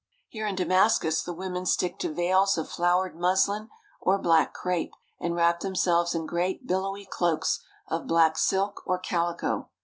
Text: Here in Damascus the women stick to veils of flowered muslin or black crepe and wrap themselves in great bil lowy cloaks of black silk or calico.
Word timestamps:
Here 0.29 0.47
in 0.47 0.55
Damascus 0.55 1.21
the 1.21 1.31
women 1.31 1.67
stick 1.67 1.99
to 1.99 2.11
veils 2.11 2.57
of 2.57 2.67
flowered 2.67 3.15
muslin 3.15 3.69
or 3.99 4.17
black 4.17 4.51
crepe 4.51 4.93
and 5.19 5.35
wrap 5.35 5.59
themselves 5.59 6.15
in 6.15 6.25
great 6.25 6.65
bil 6.65 6.81
lowy 6.91 7.07
cloaks 7.07 7.59
of 7.87 8.07
black 8.07 8.35
silk 8.35 8.81
or 8.87 8.97
calico. 8.97 9.69